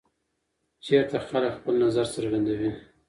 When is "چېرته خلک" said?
0.85-1.51